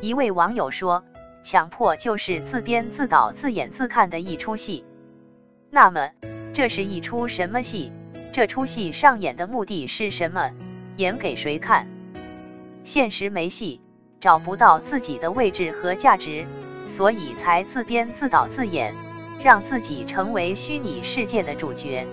[0.00, 1.04] 一位网友说
[1.44, 4.84] ：“强迫就是自编自导自演自看的一出戏。”
[5.70, 6.10] 那么，
[6.54, 7.92] 这是一出什么戏？
[8.32, 10.52] 这出戏上演的目的是什么？
[10.96, 11.86] 演给谁看？
[12.82, 13.82] 现实没戏，
[14.20, 16.46] 找不到自己的位置和价值，
[16.88, 18.94] 所以才自编自导自演，
[19.42, 22.06] 让自己成为虚拟世界的主角。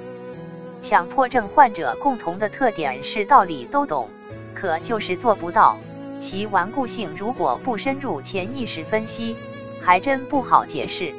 [0.82, 4.10] 强迫症患者共同的特点是道理都懂，
[4.54, 5.78] 可就是做不到。
[6.20, 9.35] 其顽固性如果不深入潜意识分析，
[9.81, 11.13] 还真不好解释。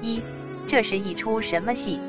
[0.00, 0.22] 一，
[0.66, 2.00] 这是一出什么戏？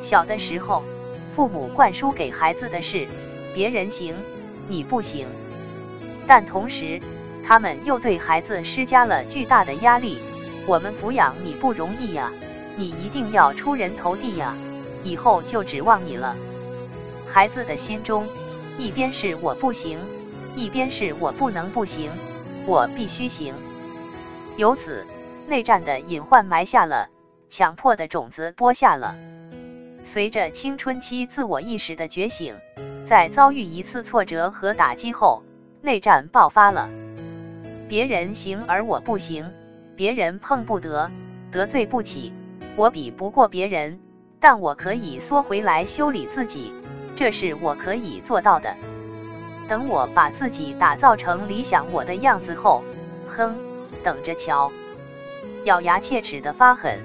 [0.00, 0.82] 小的时候，
[1.30, 3.06] 父母灌输给孩子的是
[3.54, 4.14] 别人行，
[4.68, 5.26] 你不行。
[6.26, 7.00] 但同时，
[7.42, 10.20] 他们又对孩子施加了巨大的压力：
[10.66, 12.32] 我们抚养你不容易呀，
[12.76, 14.56] 你一定要出人头地呀，
[15.02, 16.36] 以后就指望你了。
[17.26, 18.26] 孩子的心中，
[18.78, 19.98] 一边是我不行。
[20.60, 22.10] 一边是我不能不行，
[22.66, 23.54] 我必须行。
[24.58, 25.06] 由此，
[25.48, 27.08] 内战的隐患埋下了，
[27.48, 29.16] 强迫的种子播下了。
[30.04, 32.56] 随着青春期自我意识的觉醒，
[33.06, 35.44] 在遭遇一次挫折和打击后，
[35.80, 36.90] 内战爆发了。
[37.88, 39.54] 别人行而我不行，
[39.96, 41.10] 别人碰不得，
[41.50, 42.34] 得罪不起，
[42.76, 43.98] 我比不过别人，
[44.38, 46.74] 但我可以缩回来修理自己，
[47.16, 48.76] 这是我可以做到的。
[49.70, 52.82] 等我把自己打造成理想我的样子后，
[53.28, 53.56] 哼，
[54.02, 54.72] 等着瞧。
[55.62, 56.98] 咬牙切齿的发狠，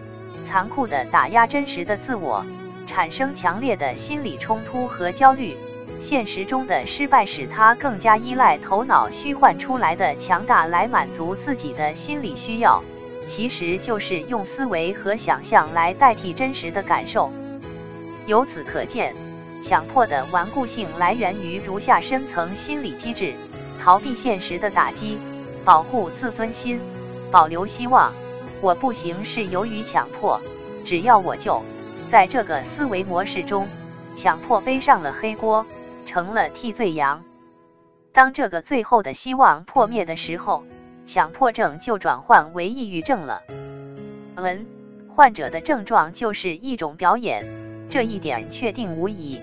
[0.44, 2.44] 残酷的打压真实的自我，
[2.88, 5.56] 产生强烈的心理冲突和焦虑。
[6.00, 12.84] 现实中的失败使他更加依赖头脑虚幻出来的强大来满足自己的心理需要，
[13.28, 17.32] 其实就是用思维和想象来代替真实的感受。
[18.26, 19.25] 由此可见。
[19.62, 23.36] 强迫的顽固性来源于如下深层心理机制：
[23.80, 25.20] 逃避现实的打击，
[25.64, 26.80] 保护自尊心，
[27.32, 28.14] 保留希望。
[28.62, 30.40] 我不行是由于强迫，
[30.84, 31.64] 只要我就。
[32.08, 33.68] 在这个思维模式中，
[34.14, 35.66] 强迫背上了黑锅，
[36.06, 37.24] 成了替罪羊。
[38.14, 40.64] 当这个最后的希望破灭的时候，
[41.06, 43.42] 强迫症就转换为抑郁症了。
[44.38, 44.68] 文，
[45.16, 47.65] 患者的症状就是一种表演。
[47.90, 49.42] 这一点确定无疑。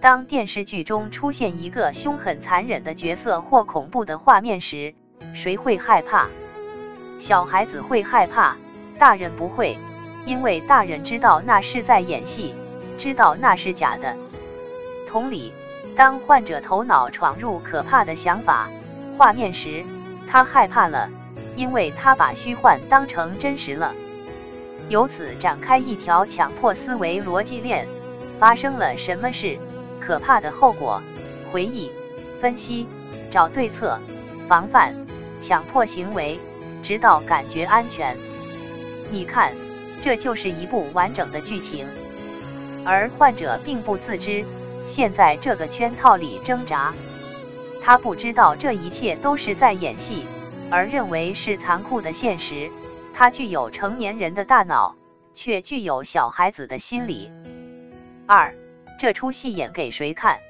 [0.00, 4.94] 当电视剧中出现一个凶狠残忍的角色或恐怖的画面时，
[5.32, 6.28] 谁会害怕？
[7.18, 8.56] 小孩子会害怕，
[8.98, 9.78] 大人不会，
[10.26, 12.54] 因为大人知道那是在演戏，
[12.98, 14.14] 知道那是假的。
[15.06, 15.52] 同理，
[15.96, 18.68] 当患者头脑闯入可怕的想法、
[19.16, 19.84] 画面时，
[20.26, 21.08] 他害怕了，
[21.56, 23.94] 因为他把虚幻当成真实了。
[24.88, 27.88] 由此展开一条强迫思维逻辑链，
[28.38, 29.58] 发生了什么事？
[30.00, 31.02] 可怕的后果，
[31.50, 31.90] 回忆、
[32.38, 32.86] 分析、
[33.30, 33.98] 找对策、
[34.46, 34.94] 防范、
[35.40, 36.38] 强迫行为，
[36.82, 38.14] 直到感觉安全。
[39.10, 39.54] 你看，
[40.02, 41.86] 这就是一部完整的剧情。
[42.84, 44.44] 而患者并不自知，
[44.84, 46.92] 陷在这个圈套里挣扎。
[47.80, 50.26] 他不知道这一切都是在演戏，
[50.70, 52.70] 而认为是残酷的现实。
[53.16, 54.96] 他具有成年人的大脑，
[55.32, 57.30] 却具有小孩子的心理。
[58.26, 58.56] 二，
[58.98, 60.40] 这出戏演给谁看？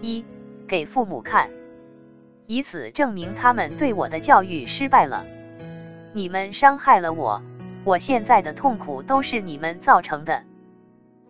[0.00, 0.24] 一，
[0.68, 1.50] 给父母看，
[2.46, 5.26] 以此证明他们对我的教育失败了。
[6.12, 7.42] 你们伤害了我，
[7.82, 10.44] 我现在的痛苦都是你们造成的。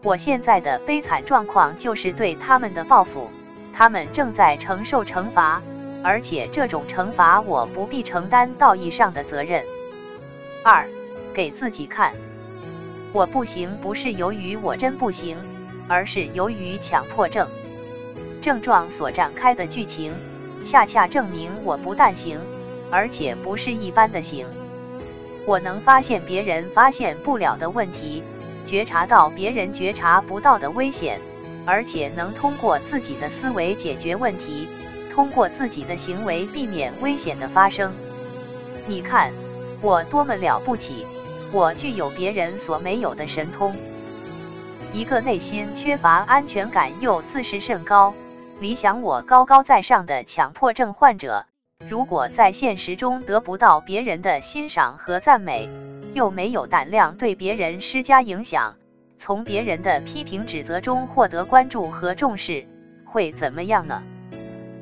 [0.03, 3.31] 我现在的悲惨状况就是对他们的报复，
[3.73, 5.63] 他们正在承受惩罚，
[6.03, 9.65] 而且这种惩罚我不必承担道义上的责任。
[10.67, 10.89] 二，
[11.35, 12.15] 给自己看，
[13.13, 15.37] 我不行不是由于我真不行，
[15.87, 17.47] 而是由于强迫症
[18.41, 20.15] 症状所展开的剧情，
[20.65, 22.41] 恰恰证明我不但行，
[22.91, 24.47] 而且不是一般的行。
[25.45, 28.23] 我能发现别人发现不了的问题，
[28.65, 31.21] 觉察到别人觉察不到的危险，
[31.67, 34.67] 而且能通过自己的思维解决问题，
[35.11, 37.93] 通过自己的行为避免危险的发生。
[38.87, 39.31] 你看。
[39.85, 41.07] 我多么了不起！
[41.53, 43.77] 我具有别人所没有的神通。
[44.95, 48.15] 一个内心缺乏安全感又自视甚高、
[48.61, 51.45] 理想我高高在上的强迫症患者，
[51.87, 55.69] 如果在现实中得不到别人的欣赏和赞美，
[56.15, 58.77] 又没有胆量对别人施加影响，
[59.19, 62.67] 从别人的批评指责中获得关注和重视，
[63.05, 64.03] 会怎么样呢？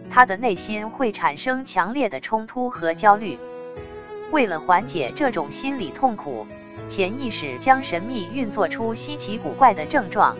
[0.08, 3.36] 他的内心会产生强烈的冲突和焦虑。
[4.32, 6.46] 为了缓解这种心理痛苦，
[6.88, 10.34] 潜意识将神秘运作出稀奇古怪的症状，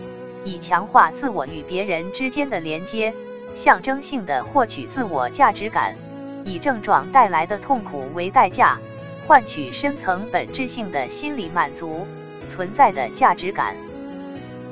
[0.45, 3.13] 以强化自我与别人之间的连接，
[3.55, 5.95] 象征性的获取自我价值感，
[6.43, 8.81] 以症状带来的痛苦为代价，
[9.27, 12.07] 换取深层本质性的心理满足，
[12.49, 13.77] 存在的价值感。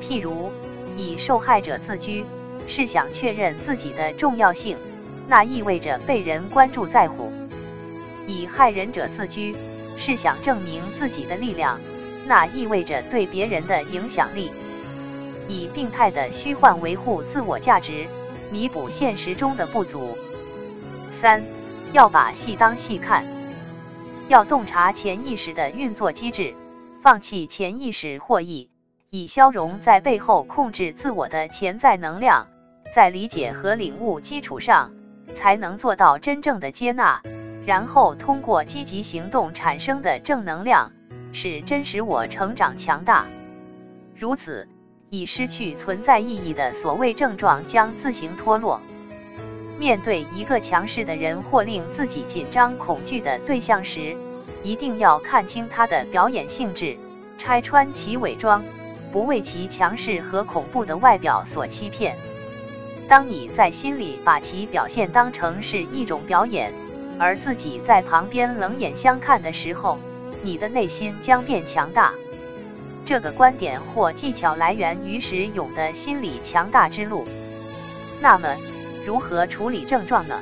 [0.00, 0.50] 譬如，
[0.96, 2.24] 以受害者自居，
[2.66, 4.78] 是想确认自己的重要性，
[5.28, 7.30] 那意味着被人关注在乎；
[8.26, 9.54] 以害人者自居，
[9.96, 11.80] 是想证明自己的力量，
[12.26, 14.52] 那意味着对别人的影响力。
[15.48, 18.06] 以病态的虚幻维护自我价值，
[18.52, 20.16] 弥补现实中的不足。
[21.10, 21.42] 三，
[21.92, 23.26] 要把戏当戏看，
[24.28, 26.54] 要洞察潜意识的运作机制，
[27.00, 28.70] 放弃潜意识获益，
[29.10, 32.46] 以消融在背后控制自我的潜在能量，
[32.94, 34.92] 在理解和领悟基础上，
[35.34, 37.22] 才能做到真正的接纳，
[37.70, 40.90] 然后通过积极行动产生的正能量，
[41.32, 43.28] 使真实我成长强大。
[44.16, 44.66] 如此。
[45.08, 48.80] 已失去存在意义的所谓症状将自行脱落。
[49.76, 54.16] 面对一个强势的人或令自己紧张恐惧的对象时，
[54.62, 56.96] 一定要看清他的表演性质，
[57.38, 58.64] 拆穿其伪装，
[59.10, 62.16] 不为其强势和恐怖的外表所欺骗。
[63.08, 66.72] 当你在心里把其表现当成是一种表演，
[67.20, 69.98] 而自己在旁边冷眼相看的时候，
[70.42, 72.14] 你的内心将变强大。
[73.04, 77.28] 这个观点或技巧来源于石勇的心理强大之路。
[78.22, 78.56] 那么，
[79.04, 80.40] 如何处理症状呢？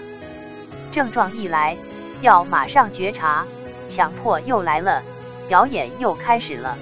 [0.92, 1.76] 症状一来，
[2.20, 3.44] 要马上觉察，
[3.88, 5.02] 强迫又来了，
[5.48, 6.78] 表演又开始了。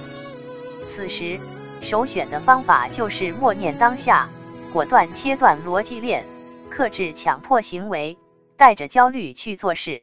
[0.87, 1.41] 此时，
[1.81, 4.29] 首选的方法就是默念当下，
[4.75, 6.27] 果断切断逻辑链，
[6.69, 8.19] 克制强迫行为，
[8.57, 10.03] 带着焦虑去做事。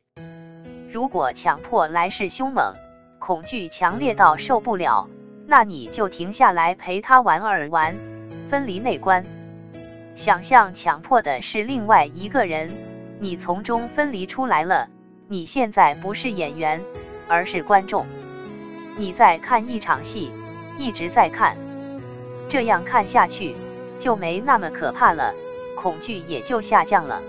[0.91, 2.75] 如果强迫来势凶猛，
[3.19, 5.09] 恐惧强烈到受不了。
[5.45, 7.97] 那你就停下来陪他玩儿玩，
[8.47, 9.25] 分离内观，
[10.15, 12.71] 想象强迫的是另外一个人，
[13.19, 14.87] 你从中分离出来了。
[15.27, 16.81] 你现在不是演员，
[17.27, 18.05] 而是观众，
[18.97, 20.31] 你在看一场戏，
[20.77, 21.57] 一直在看，
[22.47, 23.55] 这样看下去
[23.99, 25.33] 就没那么可怕了，
[25.75, 27.21] 恐惧也就下降了。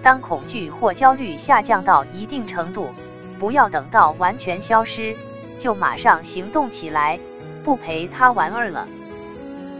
[0.00, 2.88] 当恐惧或焦虑下降到一定程度，
[3.38, 5.16] 不要等到完全消失。
[5.58, 7.20] 就马上行动起来，
[7.62, 8.88] 不陪他玩儿了。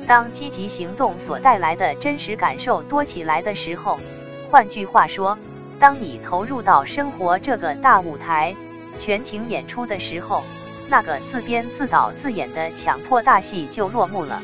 [0.07, 3.99] 当积极行动所带来的真实感受多起来的时候，
[4.51, 5.39] 换句话说，
[5.79, 8.55] 当你投入到生活这个大舞台，
[8.97, 10.43] 全情演出的时候，
[10.89, 14.43] 那个自编自导自演的强迫大戏就落幕了。